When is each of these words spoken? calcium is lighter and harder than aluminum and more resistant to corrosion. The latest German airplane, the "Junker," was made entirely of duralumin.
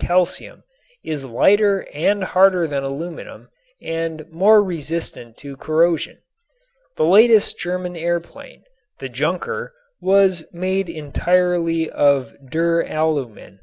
calcium 0.00 0.62
is 1.04 1.24
lighter 1.24 1.84
and 1.92 2.22
harder 2.22 2.68
than 2.68 2.84
aluminum 2.84 3.48
and 3.82 4.30
more 4.30 4.62
resistant 4.62 5.36
to 5.36 5.56
corrosion. 5.56 6.16
The 6.94 7.04
latest 7.04 7.58
German 7.58 7.96
airplane, 7.96 8.62
the 9.00 9.08
"Junker," 9.08 9.74
was 10.00 10.44
made 10.52 10.88
entirely 10.88 11.90
of 11.90 12.32
duralumin. 12.48 13.58